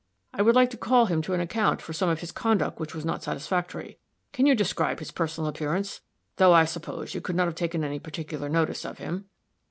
[0.33, 2.95] I would like to call him to an account for some of his conduct which
[2.95, 3.99] was not satisfactory.
[4.33, 6.01] Can you describe his personal appearance?
[6.37, 9.25] though, I suppose, you could not have taken any particular notice of him."